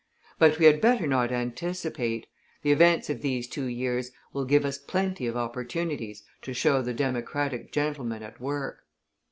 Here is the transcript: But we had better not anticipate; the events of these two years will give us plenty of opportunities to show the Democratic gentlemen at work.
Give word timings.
But 0.39 0.57
we 0.57 0.65
had 0.65 0.81
better 0.81 1.05
not 1.05 1.31
anticipate; 1.31 2.25
the 2.63 2.71
events 2.71 3.07
of 3.11 3.21
these 3.21 3.47
two 3.47 3.65
years 3.67 4.09
will 4.33 4.45
give 4.45 4.65
us 4.65 4.79
plenty 4.79 5.27
of 5.27 5.37
opportunities 5.37 6.23
to 6.41 6.53
show 6.55 6.81
the 6.81 6.91
Democratic 6.95 7.71
gentlemen 7.71 8.23
at 8.23 8.39
work. 8.41 8.85